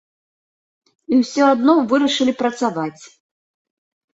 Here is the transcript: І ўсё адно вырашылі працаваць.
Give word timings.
І 1.11 1.19
ўсё 1.19 1.43
адно 1.53 1.75
вырашылі 1.91 2.33
працаваць. 2.43 3.01